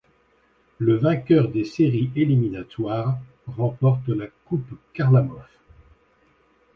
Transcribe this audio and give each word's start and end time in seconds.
Le 0.79 0.95
vainqueur 0.95 1.47
des 1.49 1.63
séries 1.63 2.09
éliminatoires 2.15 3.19
remporte 3.45 4.07
la 4.07 4.25
Coupe 4.45 4.71
Kharlamov. 4.95 5.45